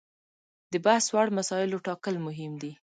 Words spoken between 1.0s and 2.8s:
وړ مسایلو ټاکل مهم دي.